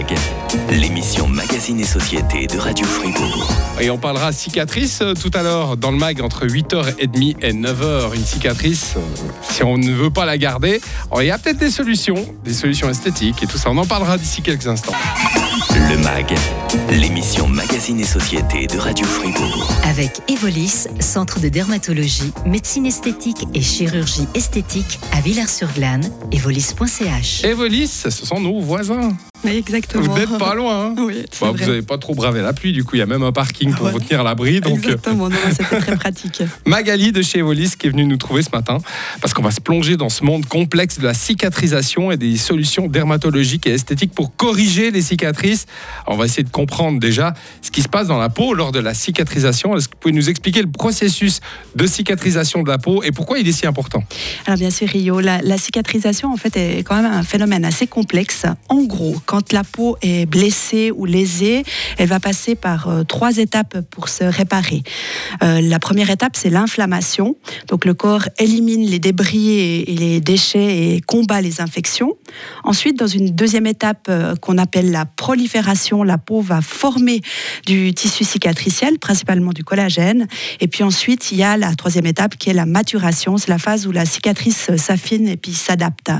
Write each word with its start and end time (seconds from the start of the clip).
MAG, 0.00 0.16
l'émission 0.70 1.28
Magazine 1.28 1.78
et 1.78 1.84
Société 1.84 2.46
de 2.46 2.58
Radio 2.58 2.86
Fribourg. 2.86 3.52
Et 3.80 3.90
on 3.90 3.98
parlera 3.98 4.32
cicatrice 4.32 5.00
euh, 5.02 5.12
tout 5.12 5.30
à 5.34 5.42
l'heure 5.42 5.76
dans 5.76 5.90
le 5.90 5.98
mag 5.98 6.22
entre 6.22 6.46
8h30 6.46 7.36
et 7.42 7.52
9h. 7.52 8.14
Une 8.14 8.24
cicatrice, 8.24 8.94
euh, 8.96 9.00
si 9.42 9.62
on 9.62 9.76
ne 9.76 9.92
veut 9.92 10.08
pas 10.08 10.24
la 10.24 10.38
garder, 10.38 10.80
il 11.18 11.26
y 11.26 11.30
a 11.30 11.36
peut-être 11.36 11.58
des 11.58 11.70
solutions, 11.70 12.14
des 12.44 12.54
solutions 12.54 12.88
esthétiques 12.88 13.42
et 13.42 13.46
tout 13.46 13.58
ça. 13.58 13.70
On 13.70 13.76
en 13.76 13.84
parlera 13.84 14.16
d'ici 14.16 14.40
quelques 14.40 14.68
instants. 14.68 14.94
Le 15.70 15.98
MAG, 15.98 16.34
l'émission 16.90 17.46
Magazine 17.46 18.00
et 18.00 18.04
Société 18.04 18.66
de 18.68 18.78
Radio 18.78 19.04
Fribourg. 19.04 19.68
Avec 19.84 20.22
Evolis, 20.28 20.86
centre 21.00 21.40
de 21.40 21.48
dermatologie, 21.50 22.32
médecine 22.46 22.86
esthétique 22.86 23.46
et 23.52 23.60
chirurgie 23.60 24.26
esthétique 24.34 24.98
à 25.12 25.20
Villars-sur-Glane, 25.20 26.10
evolis.ch. 26.32 27.44
Evolis, 27.44 27.88
ce 27.88 28.08
sont 28.08 28.40
nos 28.40 28.60
voisins. 28.60 29.12
Oui, 29.44 29.52
exactement. 29.56 30.02
Vous 30.04 30.18
n'êtes 30.18 30.38
pas 30.38 30.54
loin. 30.54 30.86
hein 30.86 30.94
Oui, 30.98 31.24
Bah, 31.40 31.50
vous 31.52 31.58
n'avez 31.66 31.82
pas 31.82 31.98
trop 31.98 32.14
bravé 32.14 32.42
la 32.42 32.52
pluie, 32.52 32.72
du 32.72 32.84
coup, 32.84 32.96
il 32.96 32.98
y 32.98 33.02
a 33.02 33.06
même 33.06 33.22
un 33.22 33.32
parking 33.32 33.72
pour 33.74 33.86
Ouais. 33.86 33.92
vous 33.92 34.00
tenir 34.00 34.20
à 34.20 34.24
l'abri. 34.24 34.60
Donc, 34.60 34.78
euh, 34.86 34.90
Exactement, 34.92 35.28
c'était 35.50 35.80
très 35.80 35.96
pratique. 35.96 36.42
Magali 36.66 37.12
de 37.12 37.22
chez 37.22 37.38
Evolis 37.38 37.72
qui 37.78 37.86
est 37.86 37.90
venue 37.90 38.04
nous 38.04 38.16
trouver 38.18 38.42
ce 38.42 38.50
matin 38.52 38.78
parce 39.20 39.32
qu'on 39.34 39.42
va 39.42 39.50
se 39.50 39.60
plonger 39.60 39.96
dans 39.96 40.08
ce 40.10 40.24
monde 40.24 40.44
complexe 40.46 40.98
de 40.98 41.04
la 41.04 41.14
cicatrisation 41.14 42.10
et 42.12 42.16
des 42.16 42.36
solutions 42.36 42.86
dermatologiques 42.86 43.66
et 43.66 43.70
esthétiques 43.72 44.12
pour 44.12 44.34
corriger 44.36 44.90
les 44.90 45.02
cicatrices. 45.02 45.66
On 46.06 46.16
va 46.16 46.26
essayer 46.26 46.42
de 46.42 46.50
comprendre 46.50 47.00
déjà 47.00 47.34
ce 47.62 47.70
qui 47.70 47.82
se 47.82 47.88
passe 47.88 48.08
dans 48.08 48.18
la 48.18 48.28
peau 48.28 48.52
lors 48.54 48.72
de 48.72 48.78
la 48.80 48.94
cicatrisation. 48.94 49.76
Est-ce 49.76 49.88
que 49.88 49.94
vous 49.94 50.00
pouvez 50.00 50.14
nous 50.14 50.28
expliquer 50.28 50.62
le 50.62 50.70
processus 50.70 51.40
de 51.74 51.86
cicatrisation 51.86 52.62
de 52.62 52.68
la 52.68 52.78
peau 52.78 53.02
et 53.02 53.12
pourquoi 53.12 53.38
il 53.38 53.48
est 53.48 53.52
si 53.52 53.66
important? 53.66 54.04
Alors 54.46 54.58
bien 54.58 54.70
sûr, 54.70 54.88
Rio, 54.88 55.20
la, 55.20 55.40
la 55.42 55.56
cicatrisation 55.58 56.32
en 56.32 56.36
fait 56.36 56.56
est 56.56 56.82
quand 56.82 56.96
même 57.00 57.10
un 57.10 57.22
phénomène 57.22 57.64
assez 57.64 57.86
complexe. 57.86 58.44
En 58.68 58.82
gros, 58.84 59.16
quand 59.30 59.52
la 59.52 59.62
peau 59.62 59.96
est 60.02 60.26
blessée 60.26 60.90
ou 60.90 61.04
lésée, 61.04 61.62
elle 61.98 62.08
va 62.08 62.18
passer 62.18 62.56
par 62.56 62.88
euh, 62.88 63.04
trois 63.04 63.36
étapes 63.36 63.78
pour 63.92 64.08
se 64.08 64.24
réparer. 64.24 64.82
Euh, 65.44 65.60
la 65.60 65.78
première 65.78 66.10
étape, 66.10 66.32
c'est 66.34 66.50
l'inflammation. 66.50 67.36
Donc 67.68 67.84
le 67.84 67.94
corps 67.94 68.24
élimine 68.40 68.84
les 68.84 68.98
débris 68.98 69.50
et, 69.50 69.84
les 69.84 70.20
déchets 70.20 70.96
et 70.96 71.00
combat 71.00 71.40
les 71.40 71.60
infections. 71.60 72.14
Ensuite, 72.64 72.98
dans 72.98 73.06
une 73.06 73.30
deuxième 73.30 73.68
étape 73.68 74.08
euh, 74.08 74.34
qu'on 74.34 74.58
appelle 74.58 74.90
la 74.90 75.04
prolifération, 75.04 76.02
la 76.02 76.18
peau 76.18 76.40
va 76.40 76.60
former 76.60 77.20
du 77.66 77.94
tissu 77.94 78.24
cicatriciel, 78.24 78.98
principalement 78.98 79.52
du 79.52 79.62
collagène. 79.62 80.26
Et 80.58 80.66
puis 80.66 80.82
ensuite, 80.82 81.30
il 81.30 81.38
y 81.38 81.44
a 81.44 81.56
la 81.56 81.72
troisième 81.76 82.06
étape 82.06 82.34
qui 82.36 82.50
est 82.50 82.54
la 82.54 82.66
maturation. 82.66 83.36
C'est 83.36 83.50
la 83.50 83.58
phase 83.58 83.86
où 83.86 83.92
la 83.92 84.06
cicatrice 84.06 84.74
s'affine 84.74 85.28
et 85.28 85.36
puis 85.36 85.52
s'adapte. 85.52 86.10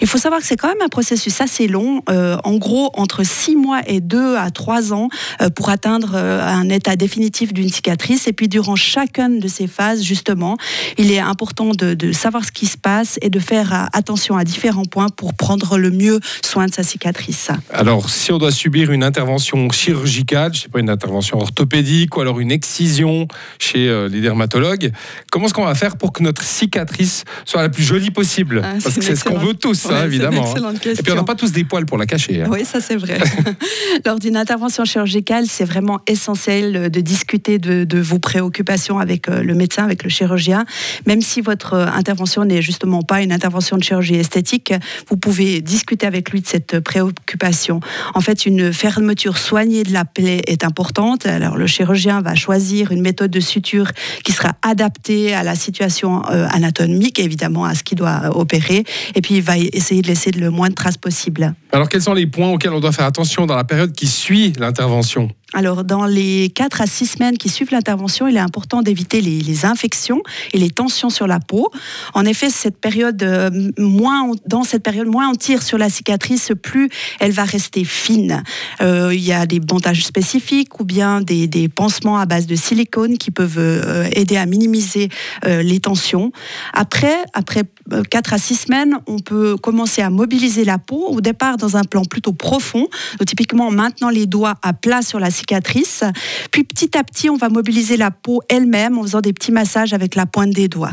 Il 0.00 0.06
faut 0.06 0.16
savoir 0.16 0.40
que 0.40 0.46
c'est 0.46 0.56
quand 0.56 0.68
même 0.68 0.80
un 0.82 0.88
processus 0.88 1.38
assez 1.42 1.68
long, 1.68 2.02
euh, 2.08 2.38
en 2.46 2.56
gros 2.56 2.90
entre 2.94 3.24
6 3.24 3.56
mois 3.56 3.80
et 3.86 4.00
2 4.00 4.36
à 4.36 4.50
3 4.50 4.92
ans 4.92 5.08
euh, 5.42 5.50
pour 5.50 5.68
atteindre 5.68 6.12
euh, 6.14 6.40
un 6.46 6.68
état 6.68 6.94
définitif 6.94 7.52
d'une 7.52 7.68
cicatrice. 7.68 8.28
Et 8.28 8.32
puis 8.32 8.48
durant 8.48 8.76
chacune 8.76 9.40
de 9.40 9.48
ces 9.48 9.66
phases, 9.66 10.02
justement, 10.02 10.56
il 10.96 11.10
est 11.10 11.18
important 11.18 11.72
de, 11.72 11.94
de 11.94 12.12
savoir 12.12 12.44
ce 12.44 12.52
qui 12.52 12.66
se 12.66 12.78
passe 12.78 13.18
et 13.20 13.30
de 13.30 13.40
faire 13.40 13.72
euh, 13.74 13.86
attention 13.92 14.36
à 14.36 14.44
différents 14.44 14.84
points 14.84 15.08
pour 15.08 15.34
prendre 15.34 15.76
le 15.76 15.90
mieux 15.90 16.20
soin 16.44 16.66
de 16.66 16.72
sa 16.72 16.84
cicatrice. 16.84 17.50
Alors, 17.70 18.08
si 18.10 18.30
on 18.30 18.38
doit 18.38 18.52
subir 18.52 18.92
une 18.92 19.02
intervention 19.02 19.68
chirurgicale, 19.70 20.54
je 20.54 20.62
sais 20.62 20.68
pas, 20.68 20.78
une 20.78 20.90
intervention 20.90 21.38
orthopédique 21.38 22.16
ou 22.16 22.20
alors 22.20 22.38
une 22.38 22.52
excision 22.52 23.26
chez 23.58 24.06
les 24.08 24.20
dermatologues, 24.20 24.92
comment 25.32 25.46
est-ce 25.46 25.54
qu'on 25.54 25.64
va 25.64 25.74
faire 25.74 25.96
pour 25.96 26.12
que 26.12 26.22
notre 26.22 26.42
cicatrice 26.42 27.24
soit 27.44 27.62
la 27.62 27.68
plus 27.68 27.82
jolie 27.82 28.10
possible? 28.10 28.62
Ah, 28.64 28.74
Parce 28.82 28.94
que 28.94 29.02
c'est 29.02 29.16
ce 29.16 29.24
qu'on 29.24 29.38
veut 29.38 29.54
tous, 29.54 29.86
hein, 29.86 30.00
Ouais, 30.00 30.04
évidemment. 30.06 30.42
hein. 30.42 30.50
excellente 30.52 30.86
Et 30.86 31.02
puis, 31.02 31.12
on 31.12 31.16
n'a 31.16 31.24
pas 31.24 31.34
tous 31.34 31.50
des 31.52 31.64
poils 31.64 31.86
pour 31.86 31.98
la 31.98 32.06
cacher. 32.06 32.35
Hein. 32.42 32.48
Oui, 32.50 32.64
ça 32.64 32.80
c'est 32.80 32.96
vrai. 32.96 33.18
Lors 34.04 34.18
d'une 34.18 34.36
intervention 34.36 34.84
chirurgicale, 34.84 35.46
c'est 35.48 35.64
vraiment 35.64 36.00
essentiel 36.06 36.90
de 36.90 37.00
discuter 37.00 37.58
de, 37.58 37.84
de 37.84 37.98
vos 37.98 38.18
préoccupations 38.18 38.98
avec 38.98 39.28
euh, 39.28 39.42
le 39.42 39.54
médecin, 39.54 39.84
avec 39.84 40.02
le 40.04 40.10
chirurgien. 40.10 40.64
Même 41.06 41.22
si 41.22 41.40
votre 41.40 41.74
euh, 41.74 41.86
intervention 41.86 42.44
n'est 42.44 42.62
justement 42.62 43.02
pas 43.02 43.22
une 43.22 43.32
intervention 43.32 43.76
de 43.76 43.82
chirurgie 43.82 44.16
esthétique, 44.16 44.72
vous 45.08 45.16
pouvez 45.16 45.60
discuter 45.60 46.06
avec 46.06 46.30
lui 46.30 46.40
de 46.40 46.46
cette 46.46 46.80
préoccupation. 46.80 47.80
En 48.14 48.20
fait, 48.20 48.46
une 48.46 48.72
fermeture 48.72 49.38
soignée 49.38 49.82
de 49.82 49.92
la 49.92 50.04
plaie 50.04 50.42
est 50.46 50.64
importante. 50.64 51.26
Alors, 51.26 51.56
le 51.56 51.66
chirurgien 51.66 52.20
va 52.20 52.34
choisir 52.34 52.92
une 52.92 53.00
méthode 53.00 53.30
de 53.30 53.40
suture 53.40 53.90
qui 54.24 54.32
sera 54.32 54.54
adaptée 54.62 55.34
à 55.34 55.42
la 55.42 55.54
situation 55.54 56.22
euh, 56.30 56.46
anatomique, 56.50 57.18
évidemment, 57.18 57.64
à 57.64 57.74
ce 57.74 57.82
qu'il 57.82 57.98
doit 57.98 58.36
opérer. 58.36 58.84
Et 59.14 59.20
puis, 59.20 59.36
il 59.36 59.42
va 59.42 59.58
essayer 59.58 60.02
de 60.02 60.08
laisser 60.08 60.30
le 60.30 60.50
moins 60.50 60.68
de 60.68 60.74
traces 60.74 60.96
possible. 60.96 61.54
Alors, 61.72 61.88
quels 61.88 62.02
sont 62.02 62.14
les 62.14 62.25
points 62.26 62.48
auxquels 62.48 62.72
on 62.72 62.80
doit 62.80 62.92
faire 62.92 63.06
attention 63.06 63.46
dans 63.46 63.56
la 63.56 63.64
période 63.64 63.92
qui 63.92 64.06
suit 64.06 64.52
l'intervention 64.58 65.30
Alors, 65.54 65.84
dans 65.84 66.06
les 66.06 66.50
4 66.50 66.80
à 66.80 66.86
6 66.86 67.06
semaines 67.06 67.38
qui 67.38 67.48
suivent 67.48 67.70
l'intervention, 67.70 68.26
il 68.26 68.36
est 68.36 68.40
important 68.40 68.82
d'éviter 68.82 69.20
les, 69.20 69.64
infections 69.64 70.22
et 70.52 70.58
les 70.58 70.70
tensions 70.70 71.08
sur 71.08 71.28
la 71.28 71.38
peau. 71.38 71.70
En 72.14 72.24
effet, 72.24 72.50
cette 72.50 72.78
période, 72.78 73.22
euh, 73.22 73.50
moins 73.78 74.32
dans 74.46 74.64
cette 74.64 74.82
période, 74.82 75.06
moins 75.06 75.30
on 75.30 75.34
tire 75.34 75.62
sur 75.62 75.78
la 75.78 75.88
cicatrice, 75.88 76.50
plus 76.60 76.90
elle 77.20 77.30
va 77.30 77.44
rester 77.44 77.84
fine. 77.84 78.42
Euh, 78.80 79.14
il 79.14 79.22
y 79.22 79.32
a 79.32 79.46
des 79.46 79.60
bandages 79.60 80.04
spécifiques 80.04 80.80
ou 80.80 80.84
bien 80.84 81.20
des, 81.20 81.68
pansements 81.68 82.18
à 82.18 82.26
base 82.26 82.46
de 82.46 82.56
silicone 82.56 83.16
qui 83.16 83.30
peuvent 83.30 83.58
euh, 83.58 84.08
aider 84.12 84.36
à 84.36 84.46
minimiser 84.46 85.08
les 85.44 85.80
tensions. 85.80 86.32
Après, 86.72 87.16
après 87.34 87.62
4 88.10 88.32
à 88.32 88.38
6 88.38 88.54
semaines, 88.54 88.98
on 89.06 89.18
peut 89.18 89.56
commencer 89.56 90.02
à 90.02 90.10
mobiliser 90.10 90.64
la 90.64 90.78
peau, 90.78 91.06
au 91.08 91.20
départ 91.20 91.56
dans 91.56 91.76
un 91.76 91.84
plan 91.84 92.04
plutôt 92.04 92.32
profond, 92.32 92.88
donc 93.18 93.26
typiquement 93.26 93.68
en 93.68 93.70
maintenant 93.70 94.10
les 94.10 94.26
doigts 94.26 94.54
à 94.62 94.72
plat 94.72 95.02
sur 95.02 95.20
la 95.20 95.30
cicatrice. 95.36 96.02
Puis 96.50 96.64
petit 96.64 96.96
à 96.96 97.04
petit, 97.04 97.30
on 97.30 97.36
va 97.36 97.48
mobiliser 97.48 97.96
la 97.96 98.10
peau 98.10 98.42
elle-même 98.48 98.98
en 98.98 99.02
faisant 99.02 99.20
des 99.20 99.32
petits 99.32 99.52
massages 99.52 99.92
avec 99.92 100.14
la 100.14 100.26
pointe 100.26 100.50
des 100.50 100.68
doigts. 100.68 100.92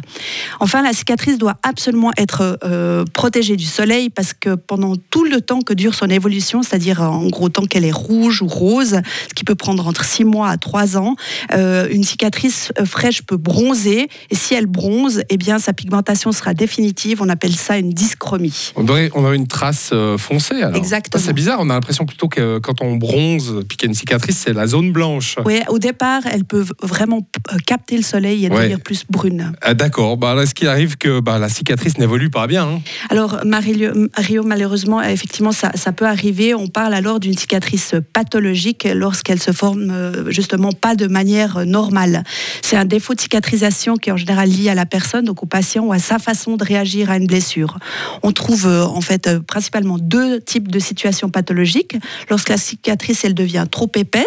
Enfin, 0.59 0.81
la 0.81 0.93
cicatrice 0.93 1.37
doit 1.37 1.57
absolument 1.63 2.11
être 2.17 2.59
euh, 2.63 3.05
protégée 3.13 3.55
du 3.55 3.65
soleil 3.65 4.09
parce 4.09 4.33
que 4.33 4.55
pendant 4.55 4.95
tout 5.09 5.23
le 5.23 5.41
temps 5.41 5.61
que 5.61 5.73
dure 5.73 5.95
son 5.95 6.07
évolution, 6.07 6.63
c'est-à-dire 6.63 7.01
en 7.01 7.27
gros 7.27 7.49
tant 7.49 7.65
qu'elle 7.65 7.85
est 7.85 7.91
rouge 7.91 8.41
ou 8.41 8.47
rose, 8.47 8.99
ce 9.29 9.33
qui 9.33 9.43
peut 9.43 9.55
prendre 9.55 9.87
entre 9.87 10.05
6 10.05 10.25
mois 10.25 10.49
à 10.49 10.57
3 10.57 10.97
ans, 10.97 11.15
euh, 11.53 11.87
une 11.89 12.03
cicatrice 12.03 12.71
euh, 12.79 12.85
fraîche 12.85 13.21
peut 13.23 13.37
bronzer 13.37 14.07
et 14.29 14.35
si 14.35 14.53
elle 14.53 14.65
bronze, 14.65 15.23
eh 15.29 15.37
bien 15.37 15.59
sa 15.59 15.73
pigmentation 15.73 16.31
sera 16.31 16.53
définitive. 16.53 17.21
On 17.21 17.29
appelle 17.29 17.55
ça 17.55 17.77
une 17.77 17.91
dyschromie. 17.91 18.71
on 18.75 18.87
aurait, 18.87 19.09
on 19.13 19.23
aurait 19.23 19.35
une 19.35 19.47
trace 19.47 19.91
euh, 19.93 20.17
foncée. 20.17 20.61
Alors. 20.61 20.75
Exactement. 20.75 21.23
C'est 21.23 21.33
bizarre, 21.33 21.59
on 21.61 21.69
a 21.69 21.73
l'impression 21.73 22.05
plutôt 22.05 22.27
que 22.27 22.59
quand 22.59 22.81
on 22.81 22.95
bronze 22.95 23.63
puis 23.67 23.77
qu'il 23.77 23.87
y 23.87 23.89
a 23.89 23.91
une 23.91 23.95
cicatrice, 23.95 24.32
c'est 24.37 24.53
la 24.53 24.67
zone 24.67 24.91
blanche. 24.91 25.35
Oui, 25.45 25.59
au 25.69 25.79
départ, 25.79 26.21
elle 26.31 26.43
peut 26.45 26.65
vraiment 26.81 27.27
euh, 27.51 27.57
capter 27.65 27.95
le 27.97 28.03
soleil 28.03 28.45
et 28.45 28.49
Ouais. 28.49 28.57
devenir 28.57 28.79
plus 28.81 29.03
brune. 29.09 29.53
Ah, 29.61 29.73
D'accord, 29.73 30.17
bah, 30.17 30.35
là, 30.35 30.45
ce 30.45 30.53
qui 30.53 30.67
arrive 30.67 30.97
que 30.97 31.19
bah, 31.19 31.39
la 31.39 31.49
cicatrice 31.49 31.97
n'évolue 31.97 32.29
pas 32.29 32.47
bien. 32.47 32.65
hein. 32.67 32.81
Alors, 33.09 33.39
Marie- 33.45 33.87
Rio, 34.17 34.43
malheureusement, 34.43 35.01
effectivement, 35.01 35.51
ça, 35.51 35.71
ça 35.75 35.91
peut 35.91 36.05
arriver. 36.05 36.53
On 36.53 36.67
parle 36.67 36.93
alors 36.93 37.19
d'une 37.19 37.37
cicatrice 37.37 37.95
pathologique 38.13 38.87
lorsqu'elle 38.93 39.41
se 39.41 39.51
forme 39.51 39.89
euh, 39.91 40.31
justement 40.31 40.71
pas 40.71 40.95
de 40.95 41.07
manière 41.07 41.57
euh, 41.57 41.65
normale. 41.65 42.23
C'est 42.61 42.77
un 42.77 42.85
défaut 42.85 43.13
de 43.15 43.21
cicatrisation 43.21 43.95
qui 43.97 44.09
est 44.09 44.13
en 44.13 44.17
général 44.17 44.49
lié 44.49 44.69
à 44.69 44.75
la 44.75 44.85
personne, 44.85 45.25
donc 45.25 45.43
au 45.43 45.45
patient 45.45 45.83
ou 45.85 45.93
à 45.93 45.99
sa 45.99 46.19
façon 46.19 46.55
de 46.57 46.63
réagir 46.63 47.09
à 47.11 47.17
une 47.17 47.27
blessure. 47.27 47.77
On 48.23 48.31
trouve 48.31 48.65
en 48.67 49.01
fait 49.01 49.39
principalement 49.39 49.97
deux 49.99 50.39
types 50.41 50.67
de 50.69 50.79
situations 50.79 51.29
pathologiques. 51.29 51.95
Lorsque 52.29 52.49
la 52.49 52.57
cicatrice 52.57 53.23
elle 53.25 53.33
devient 53.33 53.65
trop 53.69 53.91
épaisse, 53.95 54.22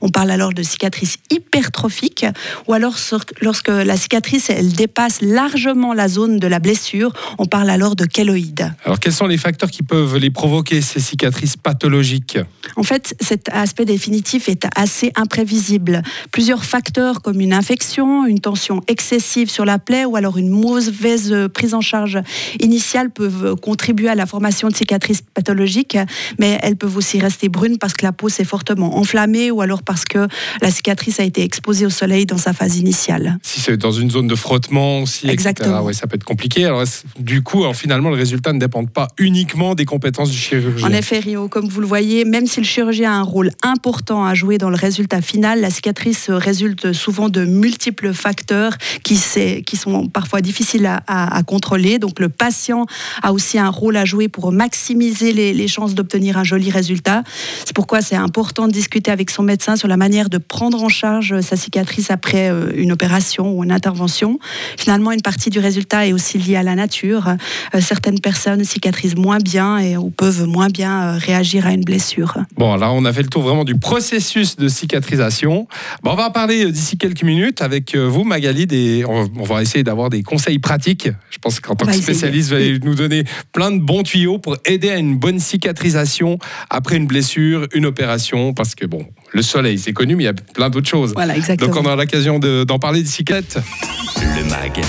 on 0.00 0.08
parle 0.08 0.30
alors 0.30 0.52
de 0.52 0.62
cicatrice 0.62 1.16
hypertrophique, 1.30 2.26
ou 2.66 2.72
alors 2.72 2.96
lorsque 3.40 3.68
la 3.68 3.96
cicatrice 3.96 4.50
elle 4.50 4.72
dépasse 4.72 5.20
largement 5.20 5.94
la 5.94 6.08
zone 6.08 6.38
de 6.38 6.46
la 6.46 6.58
blessure, 6.58 7.12
on 7.38 7.46
parle 7.46 7.70
alors 7.70 7.96
de 7.96 8.04
kéloïde. 8.04 8.72
Alors, 8.84 9.00
quels 9.00 9.12
sont 9.12 9.26
les 9.26 9.38
facteurs 9.38 9.70
qui 9.70 9.82
peuvent 9.82 10.16
les 10.16 10.30
provoquer, 10.30 10.80
ces 10.80 11.00
cicatrices 11.00 11.56
pathologiques? 11.56 12.38
En 12.76 12.82
fait, 12.82 13.14
cet 13.20 13.48
aspect 13.50 13.84
définitif 13.84 14.48
est 14.48 14.66
assez 14.76 15.12
imprévisible. 15.16 16.02
Plusieurs 16.32 16.64
facteurs 16.64 17.22
comme 17.22 17.40
une 17.40 17.52
infection, 17.52 18.26
une 18.26 18.40
tension 18.40 18.80
excessive 18.88 19.50
sur 19.50 19.64
la 19.64 19.78
plaie 19.78 20.04
ou 20.04 20.16
alors 20.16 20.38
une 20.38 20.50
mauvaise 20.50 21.34
prise 21.52 21.74
en 21.74 21.80
charge 21.80 22.18
initiale 22.60 23.10
peuvent 23.10 23.56
contribuer 23.56 24.08
à 24.08 24.14
la 24.14 24.26
formation 24.26 24.68
de 24.68 24.74
cicatrices 24.74 25.22
pathologiques, 25.22 25.98
mais 26.38 26.58
elles 26.62 26.76
peuvent 26.76 26.96
aussi 26.96 27.18
rester 27.18 27.48
brunes 27.48 27.78
parce 27.78 27.94
que 27.94 28.04
la 28.04 28.12
peau 28.12 28.28
s'est 28.28 28.44
fortement 28.44 28.96
enflammée 28.96 29.33
ou 29.50 29.60
alors 29.60 29.82
parce 29.82 30.04
que 30.04 30.26
la 30.62 30.70
cicatrice 30.70 31.20
a 31.20 31.24
été 31.24 31.42
exposée 31.42 31.86
au 31.86 31.90
soleil 31.90 32.26
dans 32.26 32.38
sa 32.38 32.52
phase 32.52 32.76
initiale. 32.78 33.38
Si 33.42 33.60
c'est 33.60 33.76
dans 33.76 33.92
une 33.92 34.10
zone 34.10 34.26
de 34.26 34.34
frottement 34.34 35.02
aussi, 35.02 35.28
Exactement. 35.28 35.68
etc., 35.76 35.86
ouais, 35.86 35.92
ça 35.92 36.06
peut 36.06 36.16
être 36.16 36.24
compliqué. 36.24 36.64
Alors, 36.64 36.84
du 37.18 37.42
coup, 37.42 37.62
alors, 37.62 37.76
finalement, 37.76 38.10
le 38.10 38.16
résultat 38.16 38.52
ne 38.52 38.58
dépend 38.58 38.84
pas 38.84 39.08
uniquement 39.18 39.74
des 39.74 39.84
compétences 39.84 40.30
du 40.30 40.36
chirurgien? 40.36 40.86
En 40.88 40.92
effet, 40.92 41.18
Rio, 41.18 41.48
comme 41.48 41.68
vous 41.68 41.80
le 41.80 41.86
voyez, 41.86 42.24
même 42.24 42.46
si 42.46 42.60
le 42.60 42.66
chirurgien 42.66 43.12
a 43.12 43.16
un 43.16 43.22
rôle 43.22 43.50
important 43.62 44.24
à 44.24 44.34
jouer 44.34 44.58
dans 44.58 44.70
le 44.70 44.76
résultat 44.76 45.20
final, 45.20 45.60
la 45.60 45.70
cicatrice 45.70 46.30
résulte 46.30 46.92
souvent 46.92 47.28
de 47.28 47.44
multiples 47.44 48.12
facteurs 48.12 48.76
qui, 49.02 49.16
sont 49.16 50.08
parfois 50.08 50.40
difficiles 50.40 50.86
à, 50.86 51.02
à- 51.06 51.36
à 51.36 51.42
contrôler. 51.42 51.98
Donc 51.98 52.20
le 52.20 52.28
patient 52.28 52.86
a 53.22 53.32
aussi 53.32 53.58
un 53.58 53.68
rôle 53.70 53.96
à 53.96 54.04
jouer 54.04 54.28
pour 54.28 54.52
maximiser 54.52 55.32
les, 55.32 55.52
les 55.52 55.68
chances 55.68 55.94
d'obtenir 55.94 56.38
un 56.38 56.44
joli 56.44 56.70
résultat. 56.70 57.22
C'est 57.64 57.74
pourquoi 57.74 58.00
c'est 58.02 58.16
important 58.16 58.66
de 58.66 58.72
discuter 58.72 59.10
avec 59.10 59.23
son 59.30 59.42
médecin 59.42 59.76
sur 59.76 59.88
la 59.88 59.96
manière 59.96 60.28
de 60.28 60.38
prendre 60.38 60.82
en 60.82 60.88
charge 60.88 61.40
sa 61.40 61.56
cicatrice 61.56 62.10
après 62.10 62.50
euh, 62.50 62.70
une 62.74 62.92
opération 62.92 63.56
ou 63.56 63.64
une 63.64 63.72
intervention. 63.72 64.38
Finalement, 64.76 65.12
une 65.12 65.22
partie 65.22 65.50
du 65.50 65.58
résultat 65.58 66.06
est 66.06 66.12
aussi 66.12 66.38
liée 66.38 66.56
à 66.56 66.62
la 66.62 66.74
nature. 66.74 67.28
Euh, 67.74 67.80
certaines 67.80 68.20
personnes 68.20 68.64
cicatrisent 68.64 69.16
moins 69.16 69.38
bien 69.38 69.78
et 69.78 69.96
ou 69.96 70.10
peuvent 70.10 70.46
moins 70.46 70.68
bien 70.68 71.02
euh, 71.02 71.18
réagir 71.18 71.66
à 71.66 71.72
une 71.72 71.84
blessure. 71.84 72.36
Bon, 72.56 72.76
là, 72.76 72.90
on 72.92 73.04
a 73.04 73.12
fait 73.12 73.22
le 73.22 73.28
tour 73.28 73.42
vraiment 73.42 73.64
du 73.64 73.76
processus 73.76 74.56
de 74.56 74.68
cicatrisation. 74.68 75.66
Bon, 76.02 76.12
on 76.12 76.16
va 76.16 76.28
en 76.28 76.30
parler 76.30 76.64
euh, 76.64 76.70
d'ici 76.70 76.98
quelques 76.98 77.22
minutes 77.22 77.62
avec 77.62 77.94
euh, 77.94 78.06
vous, 78.06 78.24
Magali. 78.24 78.66
Des... 78.66 79.04
On 79.04 79.44
va 79.44 79.62
essayer 79.62 79.84
d'avoir 79.84 80.10
des 80.10 80.22
conseils 80.22 80.58
pratiques. 80.58 81.08
Je 81.30 81.38
pense 81.38 81.60
qu'en 81.60 81.74
tant 81.74 81.86
que 81.86 81.92
spécialiste, 81.92 82.50
vous 82.50 82.54
allez 82.54 82.78
nous 82.78 82.94
donner 82.94 83.24
plein 83.52 83.70
de 83.70 83.80
bons 83.80 84.02
tuyaux 84.02 84.38
pour 84.38 84.56
aider 84.64 84.90
à 84.90 84.96
une 84.96 85.16
bonne 85.16 85.40
cicatrisation 85.40 86.38
après 86.70 86.96
une 86.96 87.06
blessure, 87.06 87.66
une 87.74 87.86
opération. 87.86 88.54
Parce 88.54 88.74
que, 88.74 88.86
bon, 88.86 89.06
le 89.32 89.42
soleil, 89.42 89.78
c'est 89.78 89.92
connu, 89.92 90.14
mais 90.16 90.22
il 90.24 90.26
y 90.26 90.28
a 90.28 90.32
plein 90.34 90.70
d'autres 90.70 90.88
choses. 90.88 91.12
Voilà, 91.14 91.36
exactement. 91.36 91.72
Donc, 91.72 91.82
on 91.82 91.86
aura 91.86 91.96
l'occasion 91.96 92.38
de- 92.38 92.64
d'en 92.64 92.78
parler 92.78 93.02
d'ici 93.02 93.24
quelques 93.24 93.56
Le 93.56 94.44
MAG, 94.48 94.80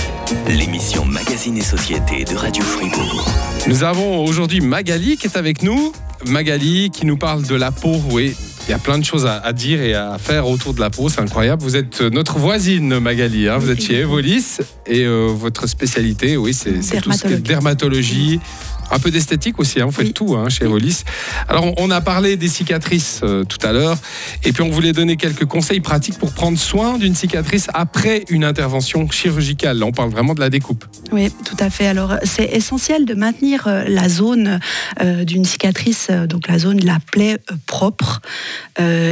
l'émission 0.47 1.03
Magazine 1.05 1.57
et 1.57 1.61
Société 1.63 2.23
de 2.25 2.35
Radio 2.35 2.63
Fribourg. 2.63 3.27
Nous 3.67 3.83
avons 3.83 4.23
aujourd'hui 4.23 4.61
Magali 4.61 5.17
qui 5.17 5.27
est 5.27 5.37
avec 5.37 5.63
nous. 5.63 5.91
Magali 6.27 6.89
qui 6.91 7.05
nous 7.05 7.17
parle 7.17 7.43
de 7.45 7.55
la 7.55 7.71
peau. 7.71 8.01
Oui, 8.11 8.35
il 8.67 8.71
y 8.71 8.73
a 8.73 8.77
plein 8.79 8.97
de 8.97 9.03
choses 9.05 9.25
à, 9.25 9.37
à 9.37 9.51
dire 9.53 9.81
et 9.81 9.93
à 9.93 10.17
faire 10.19 10.47
autour 10.47 10.73
de 10.73 10.79
la 10.79 10.89
peau. 10.89 11.09
C'est 11.09 11.21
incroyable. 11.21 11.61
Vous 11.61 11.75
êtes 11.75 12.01
notre 12.01 12.37
voisine, 12.39 12.99
Magali. 12.99 13.47
hein. 13.49 13.57
Vous 13.57 13.69
êtes 13.69 13.81
chez 13.83 13.99
Evolis 13.99 14.57
et 14.87 15.03
euh, 15.05 15.27
votre 15.35 15.67
spécialité, 15.67 16.37
oui, 16.37 16.53
c'est 16.53 16.81
c'est 16.81 17.01
tout 17.01 17.11
ce 17.11 17.21
qui 17.27 17.33
est 17.33 17.37
dermatologie. 17.37 18.39
Un 18.91 18.99
peu 18.99 19.11
d'esthétique 19.11 19.59
aussi, 19.59 19.81
hein. 19.81 19.85
vous 19.85 19.91
faites 19.91 20.07
Oui. 20.07 20.13
tout 20.13 20.35
hein, 20.35 20.49
chez 20.49 20.65
Evolis. 20.65 21.03
Alors, 21.47 21.73
on- 21.77 21.85
a 21.91 22.01
parlé 22.01 22.35
des 22.35 22.47
cicatrices 22.49 23.21
euh, 23.23 23.43
tout 23.45 23.59
à 23.65 23.71
l'heure, 23.71 23.97
et 24.43 24.51
puis 24.51 24.63
on 24.63 24.69
voulait 24.69 24.91
donner 24.91 25.15
quelques 25.17 25.45
conseils 25.45 25.79
pratiques 25.79 26.17
pour 26.17 26.33
prendre 26.33 26.57
soin 26.57 26.97
d'une 26.97 27.15
cicatrice 27.15 27.67
après 27.73 28.25
une 28.29 28.43
intervention 28.43 29.09
chirurgicale. 29.09 29.77
Là, 29.79 29.85
on 29.85 29.91
parle 29.93 30.09
vraiment 30.09 30.33
de 30.33 30.39
la 30.41 30.49
découpe. 30.49 30.83
Oui, 31.13 31.31
tout 31.45 31.55
à 31.59 31.69
fait. 31.69 31.87
Alors, 31.87 32.15
c'est 32.23 32.49
essentiel 32.51 33.05
de 33.05 33.13
maintenir 33.13 33.67
euh, 33.67 33.83
la 33.87 34.09
zone 34.09 34.59
euh, 35.01 35.23
d'une 35.23 35.45
cicatrice, 35.45 36.09
donc 36.27 36.47
la 36.49 36.59
zone 36.59 36.77
de 36.77 36.85
la 36.85 36.97
plaie 37.11 37.37
propre, 37.65 38.21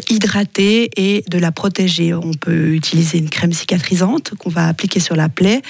hydratée 0.09 0.89
et 0.97 1.23
de 1.29 1.37
la 1.37 1.51
protéger. 1.51 2.13
On 2.13 2.33
peut 2.33 2.69
utiliser 2.73 3.17
une 3.17 3.29
crème 3.29 3.53
cicatrisante 3.53 4.33
qu'on 4.37 4.49
va 4.49 4.67
appliquer 4.67 4.99
sur 4.99 5.15
la 5.15 5.29
plaie 5.29 5.61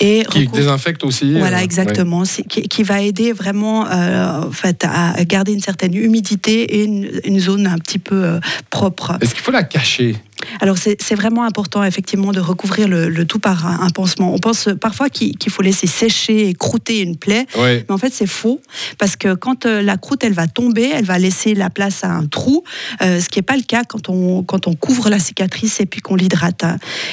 et 0.00 0.24
Qui 0.30 0.48
désinfecte 0.48 1.04
aussi. 1.04 1.38
Voilà, 1.38 1.62
exactement. 1.62 2.24
Qui, 2.48 2.62
qui 2.62 2.82
va 2.82 3.02
aider 3.02 3.32
vraiment 3.32 3.45
euh, 3.54 4.46
en 4.46 4.50
fait, 4.50 4.84
à 4.84 5.24
garder 5.24 5.52
une 5.52 5.60
certaine 5.60 5.94
humidité 5.94 6.80
et 6.80 6.84
une, 6.84 7.40
zone 7.40 7.66
un 7.66 7.78
petit 7.78 7.98
peu 7.98 8.24
euh, 8.24 8.40
propre. 8.70 9.16
Est-ce 9.20 9.34
qu'il 9.34 9.42
faut 9.42 9.52
la 9.52 9.62
cacher? 9.62 10.16
Alors 10.60 10.76
c'est 10.78 11.14
vraiment 11.14 11.44
important 11.44 11.82
effectivement 11.82 12.32
de 12.32 12.40
recouvrir 12.40 12.88
le, 12.88 13.08
le 13.08 13.24
tout 13.24 13.38
par 13.38 13.66
un, 13.66 13.80
un 13.86 13.90
pansement. 13.90 14.32
On 14.34 14.38
pense 14.38 14.68
parfois 14.80 15.08
qu'il 15.08 15.50
faut 15.50 15.62
laisser 15.62 15.86
sécher 15.86 16.48
et 16.48 16.54
croûter 16.54 17.00
une 17.00 17.16
plaie. 17.16 17.46
Ouais. 17.56 17.84
Mais 17.88 17.94
en 17.94 17.98
fait, 17.98 18.12
c'est 18.12 18.26
faux 18.26 18.60
parce 18.98 19.16
que 19.16 19.34
quand 19.34 19.66
euh, 19.66 19.82
la 19.82 19.96
croûte 19.96 20.24
elle 20.24 20.32
va 20.34 20.46
tomber, 20.46 20.90
elle 20.94 21.04
va 21.04 21.18
laisser 21.18 21.54
la 21.54 21.70
place 21.70 22.04
à 22.04 22.10
un 22.10 22.26
trou, 22.26 22.64
euh, 23.02 23.20
ce 23.20 23.28
qui 23.28 23.38
n'est 23.38 23.44
pas 23.44 23.56
le 23.56 23.62
cas 23.62 23.84
quand 23.84 24.08
on, 24.08 24.42
quand 24.42 24.66
on 24.66 24.74
couvre 24.74 25.08
la 25.08 25.18
cicatrice 25.18 25.80
et 25.80 25.86
puis 25.86 26.00
qu'on 26.00 26.16
l'hydrate. 26.16 26.64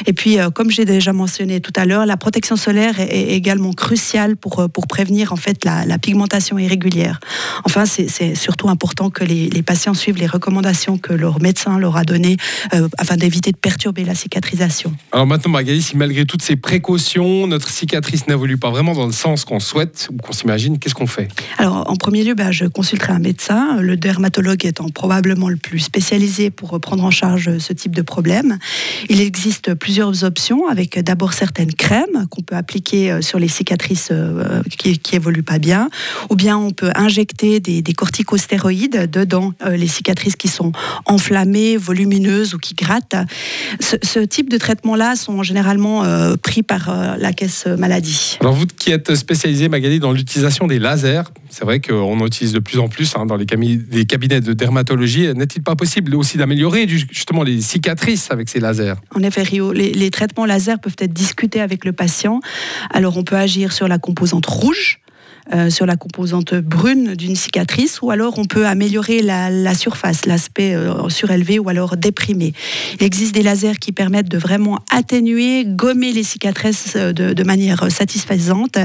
Et 0.05 0.13
puis, 0.13 0.39
euh, 0.39 0.49
comme 0.49 0.69
j'ai 0.69 0.85
déjà 0.85 1.13
mentionné 1.13 1.61
tout 1.61 1.73
à 1.75 1.85
l'heure, 1.85 2.05
la 2.05 2.17
protection 2.17 2.55
solaire 2.55 2.99
est, 2.99 3.07
est 3.07 3.33
également 3.35 3.73
cruciale 3.73 4.35
pour, 4.35 4.69
pour 4.69 4.87
prévenir 4.87 5.33
en 5.33 5.37
fait 5.37 5.63
la, 5.65 5.85
la 5.85 5.97
pigmentation 5.97 6.59
irrégulière. 6.59 7.19
Enfin, 7.63 7.85
c'est 7.85 8.35
surtout 8.35 8.69
important 8.69 9.09
que 9.09 9.23
les, 9.23 9.49
les 9.49 9.61
patients 9.61 9.93
suivent 9.93 10.17
les 10.17 10.27
recommandations 10.27 10.97
que 10.97 11.13
leur 11.13 11.41
médecin 11.41 11.77
leur 11.77 11.97
a 11.97 12.03
données 12.03 12.37
afin 13.13 13.17
d'éviter 13.17 13.51
de 13.51 13.57
perturber 13.57 14.03
la 14.05 14.15
cicatrisation. 14.15 14.93
Alors 15.11 15.27
maintenant, 15.27 15.51
Magali, 15.51 15.81
si 15.81 15.97
malgré 15.97 16.25
toutes 16.25 16.41
ces 16.41 16.55
précautions, 16.55 17.47
notre 17.47 17.69
cicatrice 17.69 18.27
n'évolue 18.27 18.57
pas 18.57 18.71
vraiment 18.71 18.93
dans 18.93 19.05
le 19.05 19.11
sens 19.11 19.45
qu'on 19.45 19.59
souhaite 19.59 20.09
ou 20.11 20.17
qu'on 20.17 20.33
s'imagine, 20.33 20.79
qu'est-ce 20.79 20.95
qu'on 20.95 21.07
fait? 21.07 21.27
Alors, 21.57 21.89
en 21.89 21.95
premier 21.95 22.23
lieu, 22.23 22.33
bah, 22.33 22.51
je 22.51 22.65
consulterai 22.65 23.13
un 23.13 23.19
médecin, 23.19 23.81
le 23.81 23.97
dermatologue 23.97 24.65
étant 24.65 24.89
probablement 24.89 25.49
le 25.49 25.57
plus 25.57 25.79
spécialisé 25.79 26.49
pour 26.49 26.79
prendre 26.79 27.03
en 27.03 27.11
charge 27.11 27.57
ce 27.59 27.73
type 27.73 27.95
de 27.95 28.01
problème. 28.01 28.57
Il 29.09 29.21
existe 29.21 29.73
plusieurs 29.75 30.23
options, 30.23 30.67
avec 30.67 30.97
d'abord 30.99 31.33
certaines 31.33 31.73
crèmes 31.73 32.27
qu'on 32.29 32.41
peut 32.41 32.55
appliquer 32.55 33.11
euh, 33.11 33.21
sur 33.21 33.39
les 33.39 33.47
cicatrices 33.47 34.09
euh, 34.11 34.61
qui, 34.77 34.97
qui 34.97 35.15
évoluent 35.15 35.43
pas 35.43 35.59
bien, 35.59 35.89
ou 36.29 36.35
bien 36.35 36.57
on 36.57 36.71
peut 36.71 36.91
injecter 36.95 37.59
des, 37.59 37.81
des 37.81 37.93
corticostéroïdes 37.93 39.09
dedans 39.11 39.53
euh, 39.65 39.75
les 39.75 39.87
cicatrices 39.87 40.35
qui 40.35 40.47
sont 40.47 40.71
enflammées, 41.05 41.77
volumineuses 41.77 42.53
ou 42.53 42.57
qui 42.57 42.73
grattent. 42.73 43.02
Ce, 43.79 43.95
ce 44.01 44.19
type 44.19 44.49
de 44.49 44.57
traitements-là 44.57 45.15
sont 45.15 45.43
généralement 45.43 46.03
euh, 46.03 46.35
pris 46.35 46.63
par 46.63 46.89
euh, 46.89 47.15
la 47.17 47.33
caisse 47.33 47.65
maladie. 47.65 48.37
Alors 48.41 48.53
vous 48.53 48.65
qui 48.65 48.91
êtes 48.91 49.15
spécialisé, 49.15 49.69
Magali, 49.69 49.99
dans 49.99 50.11
l'utilisation 50.11 50.67
des 50.67 50.79
lasers, 50.79 51.23
c'est 51.49 51.65
vrai 51.65 51.79
qu'on 51.79 52.19
en 52.19 52.25
utilise 52.25 52.53
de 52.53 52.59
plus 52.59 52.79
en 52.79 52.87
plus 52.87 53.15
hein, 53.15 53.25
dans 53.25 53.35
les, 53.35 53.45
cabinets 53.45 54.41
de 54.41 54.53
dermatologie. 54.53 55.33
N'est-il 55.33 55.61
pas 55.61 55.75
possible 55.75 56.15
aussi 56.15 56.37
d'améliorer 56.37 56.87
justement 56.87 57.43
les 57.43 57.61
cicatrices 57.61 58.31
avec 58.31 58.49
ces 58.49 58.59
lasers? 58.59 58.95
En 59.15 59.21
effet, 59.23 59.43
Rio, 59.43 59.71
les, 59.71 59.91
les 59.91 60.09
traitements 60.09 60.45
laser 60.45 60.79
peuvent 60.79 60.95
être 60.99 61.13
discutés 61.13 61.61
avec 61.61 61.85
le 61.85 61.93
patient. 61.93 62.39
Alors, 62.91 63.17
on 63.17 63.23
peut 63.23 63.35
agir 63.35 63.71
sur 63.71 63.87
la 63.87 63.99
composante 63.99 64.45
rouge. 64.45 65.02
Euh, 65.53 65.69
sur 65.69 65.85
la 65.85 65.95
composante 65.95 66.53
brune 66.53 67.15
d'une 67.15 67.35
cicatrice, 67.35 68.01
ou 68.01 68.11
alors 68.11 68.37
on 68.37 68.45
peut 68.45 68.65
améliorer 68.65 69.21
la, 69.21 69.49
la 69.49 69.73
surface, 69.73 70.25
l'aspect 70.25 70.73
euh, 70.73 71.09
surélevé 71.09 71.59
ou 71.59 71.67
alors 71.69 71.97
déprimé. 71.97 72.53
Il 72.99 73.03
existe 73.03 73.33
des 73.35 73.43
lasers 73.43 73.77
qui 73.79 73.91
permettent 73.91 74.29
de 74.29 74.37
vraiment 74.37 74.79
atténuer, 74.89 75.65
gommer 75.65 76.13
les 76.13 76.23
cicatrices 76.23 76.93
euh, 76.95 77.11
de, 77.11 77.33
de 77.33 77.43
manière 77.43 77.91
satisfaisante, 77.91 78.77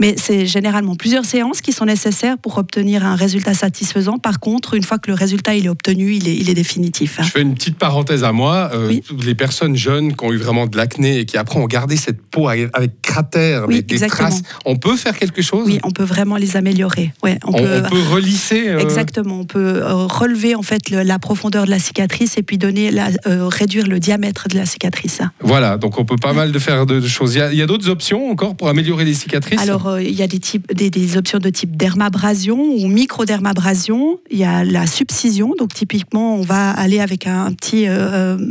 mais 0.00 0.14
c'est 0.16 0.46
généralement 0.46 0.96
plusieurs 0.96 1.24
séances 1.24 1.60
qui 1.60 1.72
sont 1.72 1.84
nécessaires 1.84 2.38
pour 2.38 2.58
obtenir 2.58 3.04
un 3.04 3.14
résultat 3.14 3.54
satisfaisant. 3.54 4.18
Par 4.18 4.40
contre, 4.40 4.74
une 4.74 4.84
fois 4.84 4.98
que 4.98 5.10
le 5.10 5.14
résultat 5.14 5.54
il 5.56 5.66
est 5.66 5.68
obtenu, 5.68 6.14
il 6.14 6.28
est, 6.28 6.36
il 6.36 6.48
est 6.48 6.54
définitif. 6.54 7.18
Je 7.22 7.28
fais 7.30 7.42
une 7.42 7.54
petite 7.54 7.76
parenthèse 7.76 8.24
à 8.24 8.32
moi. 8.32 8.70
Euh, 8.72 8.88
Oui. 8.88 9.02
Les 9.24 9.34
personnes 9.34 9.76
jeunes 9.76 10.14
qui 10.16 10.24
ont 10.24 10.32
eu 10.32 10.36
vraiment 10.36 10.66
de 10.66 10.76
l'acné 10.76 11.18
et 11.18 11.24
qui 11.26 11.36
après 11.36 11.58
ont 11.58 11.66
gardé 11.66 11.96
cette 11.96 12.22
peau 12.22 12.48
avec, 12.48 12.70
cratères, 13.02 13.66
Oui, 13.68 13.82
des, 13.82 13.98
traces, 14.06 14.42
on 14.64 14.76
peut 14.76 14.96
faire 14.96 15.16
quelque 15.18 15.42
chose? 15.42 15.64
Oui, 15.66 15.78
on 15.82 15.90
peut 15.90 15.97
vraiment 16.04 16.36
les 16.36 16.56
améliorer. 16.56 17.12
Ouais, 17.22 17.38
on, 17.44 17.50
on, 17.50 17.52
peut, 17.58 17.82
on 17.86 17.88
peut 17.90 18.02
relisser 18.10 18.68
euh, 18.68 18.78
Exactement, 18.78 19.40
on 19.40 19.44
peut 19.44 19.82
euh, 19.82 19.94
relever 20.06 20.54
en 20.54 20.62
fait 20.62 20.90
le- 20.90 21.02
la 21.02 21.18
profondeur 21.18 21.64
de 21.64 21.70
la 21.70 21.78
cicatrice 21.78 22.36
et 22.38 22.42
puis 22.42 22.58
donner 22.58 22.90
la, 22.90 23.08
euh, 23.26 23.46
réduire 23.48 23.86
le 23.86 24.00
diamètre 24.00 24.48
de 24.48 24.56
la 24.56 24.66
cicatrice. 24.66 25.20
Voilà, 25.40 25.76
donc 25.76 25.98
on 25.98 26.04
peut 26.04 26.16
pas 26.16 26.32
mal 26.32 26.52
de 26.52 26.58
faire 26.58 26.86
de, 26.86 27.00
de 27.00 27.06
choses. 27.08 27.34
Il 27.34 27.56
y 27.56 27.62
a, 27.62 27.66
d'autres 27.66 27.88
options 27.88 28.30
encore 28.30 28.56
pour 28.56 28.68
améliorer 28.68 29.04
les 29.04 29.14
cicatrices 29.14 29.60
Alors 29.60 29.86
euh, 29.88 30.02
il 30.02 30.14
y 30.14 30.22
a 30.22 30.26
des, 30.26 30.38
types, 30.38 30.72
des, 30.74 30.90
des 30.90 31.16
options 31.16 31.38
de 31.38 31.50
type 31.50 31.76
dermabrasion 31.76 32.58
ou 32.60 32.88
microdermabrasion. 32.88 34.18
Il 34.30 34.38
y 34.38 34.44
a 34.44 34.64
la 34.64 34.86
subcision, 34.86 35.54
donc 35.58 35.74
typiquement 35.74 36.36
on 36.36 36.42
va 36.42 36.70
aller 36.70 37.00
avec 37.00 37.26
un, 37.26 37.46
un 37.46 37.52
petit 37.52 37.86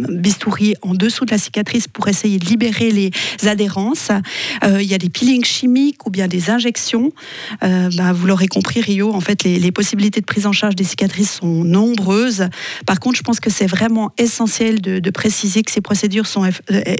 bistouri 0.09 0.75
en 0.81 0.93
dessous 0.93 1.25
de 1.25 1.31
la 1.31 1.37
cicatrice 1.37 1.87
pour 1.87 2.07
essayer 2.07 2.39
de 2.39 2.45
libérer 2.45 2.91
les 2.91 3.11
adhérences. 3.45 4.09
Il 4.65 4.83
y 4.83 4.93
a 4.93 4.97
des 4.97 5.09
peelings 5.09 5.45
chimiques 5.45 6.05
ou 6.05 6.09
bien 6.09 6.27
des 6.27 6.49
injections. 6.49 7.11
Euh, 7.63 7.89
ben, 7.95 8.13
vous 8.13 8.27
l'aurez 8.27 8.47
compris, 8.47 8.81
Rio, 8.81 9.13
en 9.13 9.21
fait, 9.21 9.43
les, 9.43 9.59
les 9.59 9.71
possibilités 9.71 10.19
de 10.21 10.25
prise 10.25 10.45
en 10.45 10.51
charge 10.51 10.75
des 10.75 10.83
cicatrices 10.83 11.33
sont 11.39 11.63
nombreuses. 11.63 12.47
Par 12.85 12.99
contre, 12.99 13.17
je 13.17 13.23
pense 13.23 13.39
que 13.39 13.49
c'est 13.49 13.67
vraiment 13.67 14.11
essentiel 14.17 14.81
de, 14.81 14.99
de 14.99 15.09
préciser 15.09 15.63
que 15.63 15.71
ces 15.71 15.81
procédures 15.81 16.27
sont, 16.27 16.43
euh, 16.45 16.51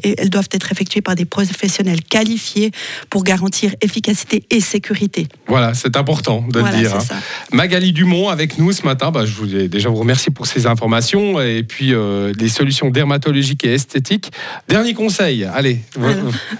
elles 0.03 0.29
doivent 0.29 0.50
être 0.51 0.72
effectuées 0.72 1.01
par 1.01 1.15
des 1.15 1.25
professionnels 1.25 2.01
qualifiés 2.03 2.72
pour 3.10 3.24
garantir 3.24 3.74
efficacité 3.82 4.44
et 4.50 4.60
sécurité. 4.60 5.27
Voilà, 5.48 5.74
c'est 5.74 5.96
important 5.98 6.44
de 6.51 6.60
voilà, 6.60 6.75
le 6.75 6.82
dire. 6.84 6.96
hein. 6.96 7.03
Magali 7.51 7.91
Dumont 7.94 8.29
avec 8.29 8.58
nous 8.58 8.72
ce 8.72 8.84
matin. 8.86 9.12
Bah, 9.12 9.25
je 9.25 9.34
voulais 9.34 9.67
déjà 9.67 9.89
vous 9.89 9.96
remercier 9.96 10.32
pour 10.34 10.48
ces 10.48 10.65
informations 10.65 11.39
et 11.41 11.63
puis 11.63 11.94
euh, 11.94 12.34
les 12.38 12.50
solutions 12.50 12.89
dermatologiques 12.89 13.63
et 13.65 13.74
esthétiques. 13.74 14.32
Dernier 14.67 14.94
conseil, 14.94 15.44
allez, 15.46 15.79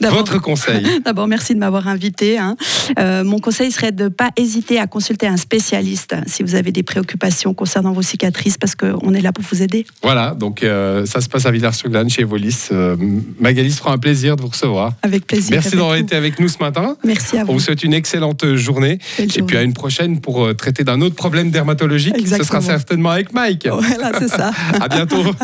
Alors, 0.02 0.16
votre 0.16 0.40
conseil. 0.42 0.86
D'abord, 1.06 1.28
merci 1.28 1.54
de 1.54 1.60
m'avoir 1.60 1.88
invité. 1.88 2.38
hein. 2.38 2.56
Euh, 3.00 3.24
mon 3.24 3.40
conseil, 3.40 3.67
conseil 3.68 3.72
serait 3.72 3.92
de 3.92 4.06
ne 4.06 4.10
pas 4.10 4.30
hésiter 4.38 4.80
à 4.80 4.88
consulter 4.88 5.28
un 5.28 5.38
spécialiste 5.38 6.16
si 6.26 6.44
vous 6.44 6.56
avez 6.56 6.72
des 6.72 6.84
préoccupations 6.84 7.54
concernant 7.54 7.92
vos 7.92 8.02
cicatrices, 8.02 8.58
parce 8.58 8.76
qu'on 8.76 9.14
est 9.14 9.22
là 9.22 9.32
pour 9.34 9.44
vous 9.44 9.62
aider. 9.62 9.86
Voilà, 10.02 10.34
donc 10.36 10.64
euh, 10.64 11.06
ça 11.06 11.22
se 11.22 11.28
passe 11.30 11.46
à 11.46 11.52
Villars-sur-Glane 11.52 12.10
chez 12.10 12.22
Evolis. 12.22 12.68
Euh, 12.72 12.96
Magali 13.40 13.72
se 13.72 13.78
fera 13.80 13.94
un 13.94 13.98
plaisir 13.98 14.36
de 14.36 14.42
vous 14.42 14.48
recevoir. 14.50 14.94
Avec 15.04 15.28
plaisir. 15.28 15.52
Merci 15.52 15.72
d'avoir 15.72 15.96
vous. 15.96 16.02
été 16.02 16.16
avec 16.16 16.40
nous 16.40 16.48
ce 16.48 16.60
matin. 16.60 16.96
Merci 17.04 17.38
à 17.38 17.42
On 17.42 17.46
vous. 17.48 17.54
vous 17.54 17.60
souhaite 17.60 17.84
une 17.84 17.94
excellente 17.94 18.56
journée. 18.56 19.00
Belle 19.18 19.30
Et 19.36 19.42
puis 19.44 19.58
à 19.58 19.64
une 19.64 19.74
prochaine 19.74 20.20
pour 20.22 20.46
euh, 20.46 20.54
traiter 20.54 20.84
d'un 20.84 21.02
autre 21.02 21.16
problème 21.16 21.52
dermatologique. 21.52 22.16
Ce 22.18 22.26
sera 22.26 22.36
Exactement. 22.38 22.62
certainement 22.62 23.10
avec 23.12 23.34
Mike. 23.34 23.68
Voilà, 23.68 24.12
c'est 24.20 24.30
ça. 24.30 24.52
À 24.80 24.88
bientôt. 24.88 25.24